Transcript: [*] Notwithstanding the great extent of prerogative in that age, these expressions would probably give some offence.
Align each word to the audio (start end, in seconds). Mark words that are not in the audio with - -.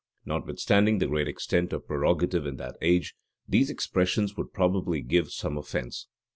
[*] 0.17 0.25
Notwithstanding 0.25 0.97
the 0.97 1.05
great 1.05 1.27
extent 1.27 1.71
of 1.71 1.85
prerogative 1.85 2.47
in 2.47 2.55
that 2.55 2.75
age, 2.81 3.13
these 3.47 3.69
expressions 3.69 4.35
would 4.35 4.51
probably 4.51 5.01
give 5.03 5.29
some 5.29 5.59
offence. 5.59 6.07